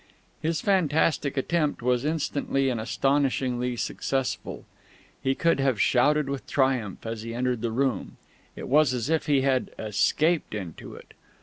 His 0.41 0.61
fantastic 0.61 1.37
attempt 1.37 1.83
was 1.83 2.05
instantly 2.05 2.69
and 2.69 2.81
astonishingly 2.81 3.75
successful. 3.75 4.65
He 5.21 5.35
could 5.35 5.59
have 5.59 5.79
shouted 5.79 6.27
with 6.27 6.47
triumph 6.47 7.05
as 7.05 7.21
he 7.21 7.35
entered 7.35 7.61
the 7.61 7.69
room; 7.69 8.17
it 8.55 8.67
was 8.67 8.95
as 8.95 9.11
if 9.11 9.27
he 9.27 9.41
had 9.41 9.69
escaped 9.77 10.55
into 10.55 10.95
it. 10.95 11.13